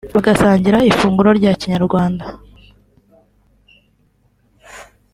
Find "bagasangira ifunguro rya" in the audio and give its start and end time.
0.15-1.53